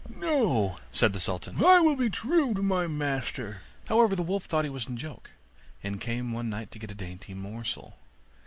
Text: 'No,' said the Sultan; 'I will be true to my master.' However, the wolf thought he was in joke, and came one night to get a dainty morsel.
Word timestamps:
'No,' 0.09 0.77
said 0.91 1.13
the 1.13 1.19
Sultan; 1.19 1.63
'I 1.63 1.81
will 1.81 1.95
be 1.95 2.09
true 2.09 2.55
to 2.55 2.63
my 2.63 2.87
master.' 2.87 3.61
However, 3.87 4.15
the 4.15 4.23
wolf 4.23 4.45
thought 4.45 4.63
he 4.63 4.69
was 4.71 4.87
in 4.87 4.97
joke, 4.97 5.29
and 5.83 6.01
came 6.01 6.31
one 6.31 6.49
night 6.49 6.71
to 6.71 6.79
get 6.79 6.89
a 6.89 6.95
dainty 6.95 7.35
morsel. 7.35 7.97